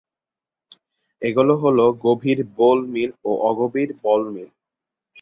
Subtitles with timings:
[1.21, 4.49] এগুলো হলো- গভীর বোল মিল ও অগভীর বোল মিল।